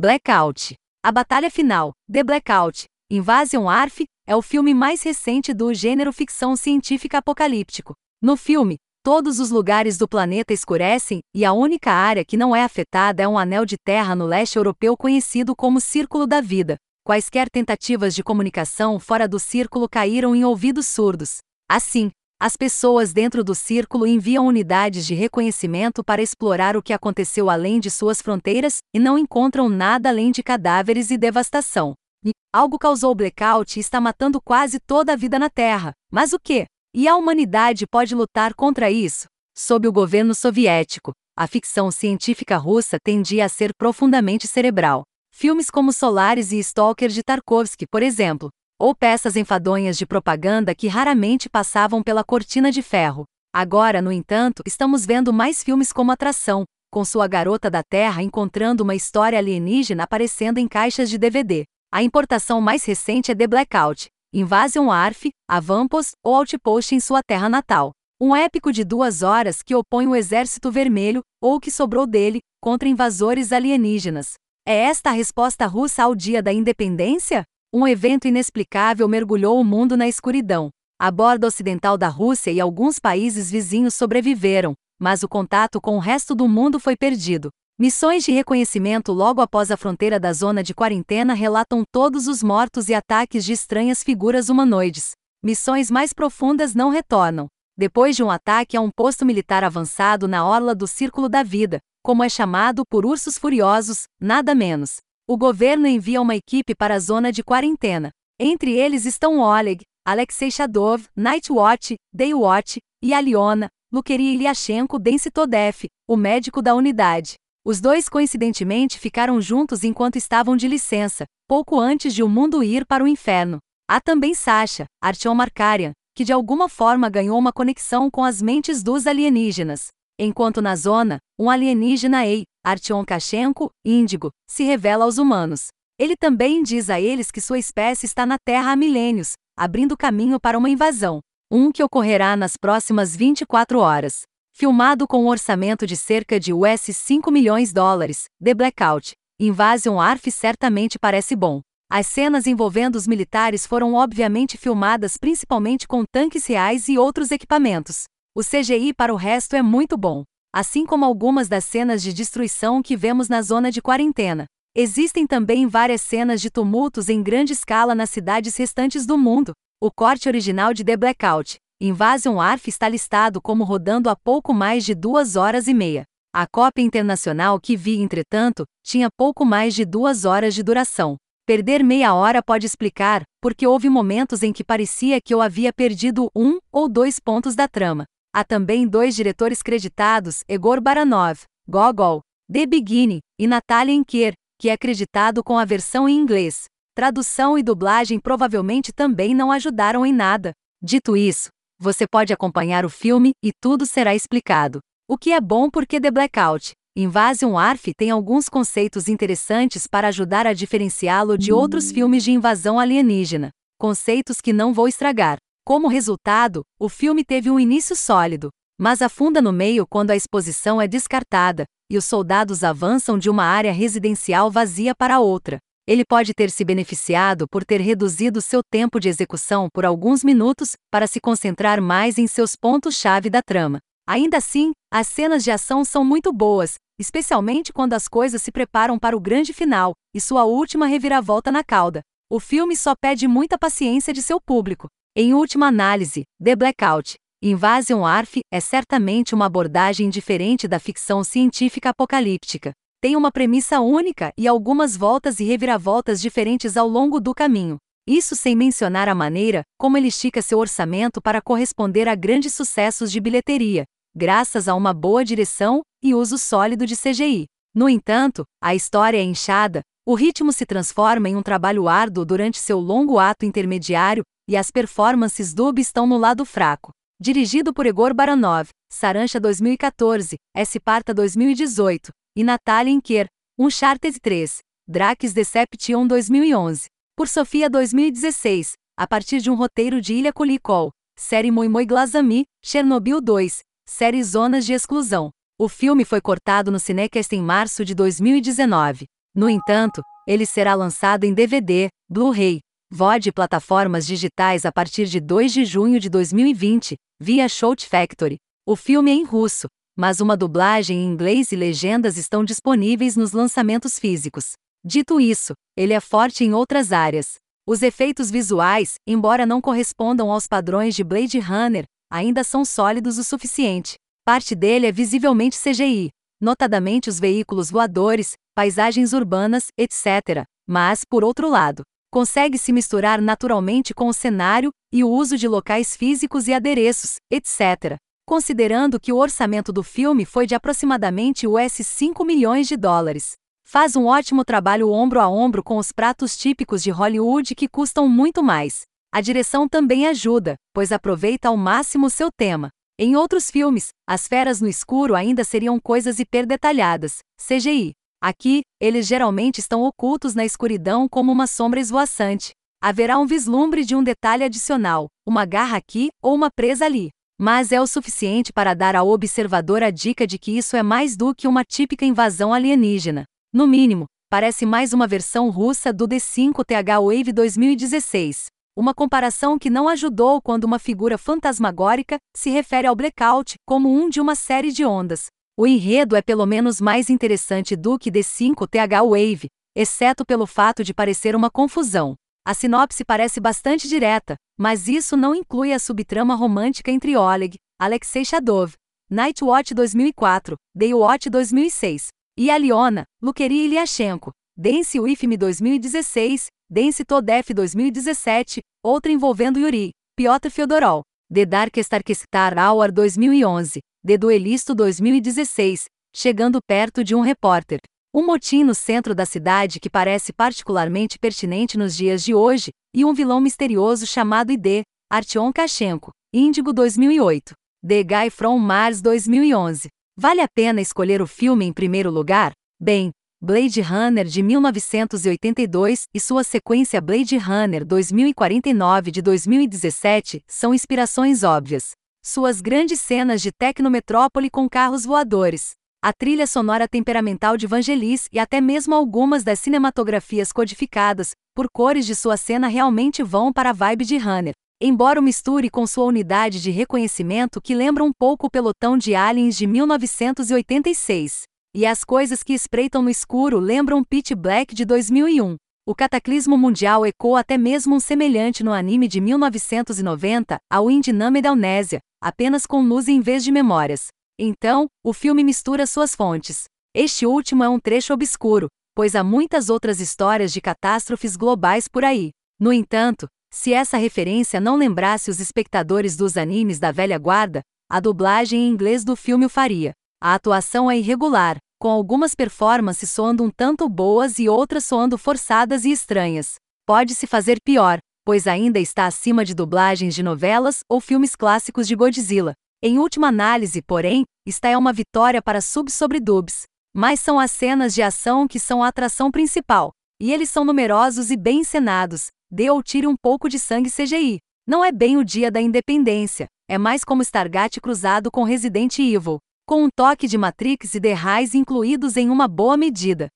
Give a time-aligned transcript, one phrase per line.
[0.00, 0.76] Blackout.
[1.04, 6.54] A batalha final, The Blackout, Invasion Arf, é o filme mais recente do gênero ficção
[6.54, 7.94] científica apocalíptico.
[8.22, 12.62] No filme, todos os lugares do planeta escurecem e a única área que não é
[12.62, 16.76] afetada é um anel de terra no leste europeu conhecido como Círculo da Vida.
[17.04, 21.38] Quaisquer tentativas de comunicação fora do círculo caíram em ouvidos surdos.
[21.68, 27.50] Assim, as pessoas dentro do círculo enviam unidades de reconhecimento para explorar o que aconteceu
[27.50, 31.94] além de suas fronteiras e não encontram nada além de cadáveres e devastação.
[32.24, 35.92] E algo causou blackout e está matando quase toda a vida na Terra.
[36.12, 36.66] Mas o que?
[36.94, 39.26] E a humanidade pode lutar contra isso?
[39.56, 45.02] Sob o governo soviético, a ficção científica russa tendia a ser profundamente cerebral.
[45.34, 50.86] Filmes como Solaris e Stalker de Tarkovsky, por exemplo, ou peças enfadonhas de propaganda que
[50.86, 53.24] raramente passavam pela cortina de ferro.
[53.52, 58.84] Agora, no entanto, estamos vendo mais filmes como Atração, com sua garota da Terra encontrando
[58.84, 61.64] uma história alienígena aparecendo em caixas de DVD.
[61.92, 67.48] A importação mais recente é The Blackout, Invasion Arf, Avampos ou Outpost em sua terra
[67.48, 67.92] natal.
[68.20, 72.40] Um épico de duas horas que opõe o Exército Vermelho, ou o que sobrou dele,
[72.60, 74.34] contra invasores alienígenas.
[74.66, 77.44] É esta a resposta russa ao Dia da Independência?
[77.70, 80.70] Um evento inexplicável mergulhou o mundo na escuridão.
[80.98, 85.98] A borda ocidental da Rússia e alguns países vizinhos sobreviveram, mas o contato com o
[85.98, 87.50] resto do mundo foi perdido.
[87.78, 92.88] Missões de reconhecimento logo após a fronteira da zona de quarentena relatam todos os mortos
[92.88, 95.10] e ataques de estranhas figuras humanoides.
[95.44, 97.48] Missões mais profundas não retornam.
[97.76, 101.80] Depois de um ataque a um posto militar avançado na orla do Círculo da Vida,
[102.02, 104.96] como é chamado por ursos furiosos, nada menos.
[105.30, 108.10] O governo envia uma equipe para a zona de quarentena.
[108.40, 116.62] Entre eles estão Oleg, Alexei Shadov, Nightwatch, Daywatch e Aliona, Lukery Ilyashenko Densitodev, o médico
[116.62, 117.34] da unidade.
[117.62, 122.86] Os dois coincidentemente ficaram juntos enquanto estavam de licença, pouco antes de o mundo ir
[122.86, 123.58] para o inferno.
[123.86, 128.82] Há também Sasha, Artyom Markarian, que de alguma forma ganhou uma conexão com as mentes
[128.82, 129.88] dos alienígenas.
[130.20, 135.68] Enquanto na zona, um alienígena Ei, Artyom Kashenko, índigo, se revela aos humanos.
[135.96, 140.40] Ele também diz a eles que sua espécie está na Terra há milênios, abrindo caminho
[140.40, 141.20] para uma invasão.
[141.48, 144.22] Um que ocorrerá nas próximas 24 horas.
[144.52, 150.00] Filmado com um orçamento de cerca de US 5 milhões de dólares, The Blackout, Invasion
[150.00, 151.60] Arf certamente parece bom.
[151.88, 158.04] As cenas envolvendo os militares foram obviamente filmadas principalmente com tanques reais e outros equipamentos.
[158.38, 160.22] O CGI para o resto é muito bom,
[160.54, 164.44] assim como algumas das cenas de destruição que vemos na zona de quarentena.
[164.76, 169.50] Existem também várias cenas de tumultos em grande escala nas cidades restantes do mundo.
[169.82, 174.84] O corte original de The Blackout, Invasion Arf está listado como rodando há pouco mais
[174.84, 176.04] de duas horas e meia.
[176.32, 181.16] A cópia internacional que vi, entretanto, tinha pouco mais de duas horas de duração.
[181.44, 186.30] Perder meia hora pode explicar, porque houve momentos em que parecia que eu havia perdido
[186.36, 188.04] um ou dois pontos da trama.
[188.32, 192.20] Há também dois diretores creditados, Egor Baranov, Gogol,
[192.52, 196.64] The Beginning, e Natalia Enker, que é acreditado com a versão em inglês.
[196.94, 200.52] Tradução e dublagem provavelmente também não ajudaram em nada.
[200.82, 204.80] Dito isso, você pode acompanhar o filme e tudo será explicado.
[205.08, 210.46] O que é bom porque The Blackout, Invasion Arf tem alguns conceitos interessantes para ajudar
[210.46, 213.50] a diferenciá-lo de outros filmes de invasão alienígena.
[213.78, 215.38] Conceitos que não vou estragar.
[215.68, 218.48] Como resultado, o filme teve um início sólido,
[218.80, 223.44] mas afunda no meio quando a exposição é descartada, e os soldados avançam de uma
[223.44, 225.58] área residencial vazia para outra.
[225.86, 230.72] Ele pode ter se beneficiado por ter reduzido seu tempo de execução por alguns minutos
[230.90, 233.78] para se concentrar mais em seus pontos-chave da trama.
[234.08, 238.98] Ainda assim, as cenas de ação são muito boas, especialmente quando as coisas se preparam
[238.98, 242.00] para o grande final e sua última reviravolta na cauda.
[242.30, 244.88] O filme só pede muita paciência de seu público.
[245.20, 251.90] Em última análise, The Blackout, Invasion Arf é certamente uma abordagem diferente da ficção científica
[251.90, 252.70] apocalíptica.
[253.00, 257.78] Tem uma premissa única e algumas voltas e reviravoltas diferentes ao longo do caminho.
[258.06, 263.10] Isso sem mencionar a maneira como ele estica seu orçamento para corresponder a grandes sucessos
[263.10, 263.82] de bilheteria,
[264.16, 267.46] graças a uma boa direção e uso sólido de CGI.
[267.74, 272.58] No entanto, a história é inchada, o ritmo se transforma em um trabalho árduo durante
[272.58, 276.90] seu longo ato intermediário e as performances dub estão no lado fraco.
[277.20, 283.26] Dirigido por Egor Baranov, Sarancha 2014, Esparta 2018 e Natalia Inker,
[283.58, 286.86] Uncharted 3, Drax Deception 2011.
[287.14, 293.20] Por Sofia 2016, a partir de um roteiro de Ilha Kulikol, série Moimoi Glazami, Chernobyl
[293.20, 295.30] 2, série Zonas de Exclusão.
[295.58, 299.06] O filme foi cortado no Cinecast em março de 2019.
[299.34, 305.20] No entanto, ele será lançado em DVD, Blu-ray, VOD e plataformas digitais a partir de
[305.20, 308.38] 2 de junho de 2020, via Shout Factory.
[308.66, 313.32] O filme é em russo, mas uma dublagem em inglês e legendas estão disponíveis nos
[313.32, 314.52] lançamentos físicos.
[314.82, 317.34] Dito isso, ele é forte em outras áreas.
[317.66, 323.22] Os efeitos visuais, embora não correspondam aos padrões de Blade Runner, ainda são sólidos o
[323.22, 323.96] suficiente.
[324.24, 326.08] Parte dele é visivelmente CGI,
[326.40, 330.44] notadamente os veículos voadores, paisagens urbanas, etc.
[330.66, 335.46] Mas, por outro lado, consegue se misturar naturalmente com o cenário e o uso de
[335.48, 341.72] locais físicos e adereços, etc considerando que o orçamento do filme foi de aproximadamente US
[341.72, 343.32] 5 milhões de dólares.
[343.66, 348.06] Faz um ótimo trabalho ombro a ombro com os pratos típicos de Hollywood que custam
[348.06, 348.82] muito mais.
[349.10, 352.68] A direção também ajuda, pois aproveita ao máximo seu tema.
[352.98, 357.92] Em outros filmes, as feras no escuro ainda seriam coisas hiperdetalhadas, CGI.
[358.20, 362.52] Aqui, eles geralmente estão ocultos na escuridão como uma sombra esvoaçante.
[362.82, 367.10] Haverá um vislumbre de um detalhe adicional, uma garra aqui ou uma presa ali
[367.40, 371.16] mas é o suficiente para dar ao observador a dica de que isso é mais
[371.16, 373.24] do que uma típica invasão alienígena.
[373.52, 378.46] No mínimo, parece mais uma versão russa do D5TH Wave 2016.
[378.76, 384.08] Uma comparação que não ajudou quando uma figura fantasmagórica se refere ao blackout como um
[384.08, 385.26] de uma série de ondas.
[385.60, 390.94] O enredo é pelo menos mais interessante do que D5TH Wave, exceto pelo fato de
[390.94, 392.14] parecer uma confusão.
[392.46, 398.24] A sinopse parece bastante direta, mas isso não inclui a subtrama romântica entre Oleg, Alexei
[398.24, 398.74] Shadov,
[399.10, 402.06] Nightwatch 2004, Daywatch 2006,
[402.38, 409.90] e Aliona, Lukery Ilyashenko, Dance With Me 2016, Dance To Death 2017, outra envolvendo Yuri,
[410.16, 411.76] Piotr Fyodorov, The Dark
[412.14, 417.80] Star Hour 2011, The Duelisto 2016, chegando perto de um repórter.
[418.14, 423.04] Um motim no centro da cidade que parece particularmente pertinente nos dias de hoje, e
[423.04, 427.54] um vilão misterioso chamado ID, Artyom Kachenko, Índigo 2008.
[427.86, 429.88] The Guy from Mars 2011.
[430.16, 432.52] Vale a pena escolher o filme em primeiro lugar?
[432.80, 433.10] Bem,
[433.40, 441.97] Blade Runner de 1982 e sua sequência Blade Runner 2049 de 2017 são inspirações óbvias.
[442.30, 445.70] Suas grandes cenas de tecnometrópole com carros voadores,
[446.02, 452.04] a trilha sonora temperamental de Vangelis e até mesmo algumas das cinematografias codificadas, por cores
[452.04, 454.52] de sua cena realmente vão para a vibe de Runner.
[454.78, 459.14] Embora o misture com sua unidade de reconhecimento que lembra um pouco o pelotão de
[459.14, 461.44] Aliens de 1986.
[461.74, 465.56] E as coisas que espreitam no escuro lembram Pitch Black de 2001.
[465.88, 471.48] O cataclismo mundial ecoa até mesmo um semelhante no anime de 1990, ao Indiname da
[471.48, 474.08] Amnésia, apenas com luz em vez de memórias.
[474.38, 476.64] Então, o filme mistura suas fontes.
[476.94, 482.04] Este último é um trecho obscuro, pois há muitas outras histórias de catástrofes globais por
[482.04, 482.32] aí.
[482.60, 487.98] No entanto, se essa referência não lembrasse os espectadores dos animes da velha guarda, a
[487.98, 489.94] dublagem em inglês do filme o faria.
[490.20, 495.84] A atuação é irregular, com algumas performances soando um tanto boas e outras soando forçadas
[495.84, 496.54] e estranhas.
[496.86, 501.94] Pode-se fazer pior, pois ainda está acima de dublagens de novelas ou filmes clássicos de
[501.94, 506.62] Godzilla, em última análise, porém, está é uma vitória para sub sobre dubs.
[506.94, 509.90] Mas são as cenas de ação que são a atração principal.
[510.20, 512.28] E eles são numerosos e bem encenados.
[512.48, 514.38] Dê ou tire um pouco de sangue CGI.
[514.64, 516.46] Não é bem o dia da independência.
[516.68, 519.38] É mais como Stargate cruzado com Resident Evil.
[519.68, 523.28] Com um toque de Matrix e The Rise incluídos em uma boa medida.